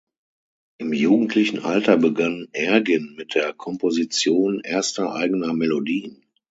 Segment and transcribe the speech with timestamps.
[0.79, 6.25] Im jugendlichen Alter begann Ergin mit der Komposition erster eigener Melodien.